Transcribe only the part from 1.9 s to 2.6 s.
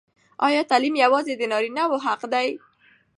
حق دی؟